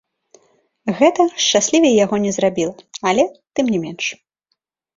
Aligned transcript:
Гэта 1.01 1.21
шчаслівей 1.43 1.93
яго 2.05 2.15
не 2.25 2.33
зрабіла, 2.39 2.75
але 3.13 3.29
тым 3.55 3.65
не 3.77 3.87
менш. 3.87 4.05